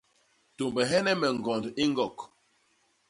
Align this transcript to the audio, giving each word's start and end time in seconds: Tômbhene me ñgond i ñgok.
Tômbhene 0.57 1.13
me 1.19 1.27
ñgond 1.37 1.65
i 1.81 1.83
ñgok. 1.91 2.17